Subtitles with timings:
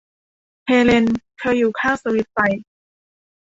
[0.65, 1.05] เฮเลน
[1.37, 2.37] เธออยู่ข้างสวิตช์ไฟ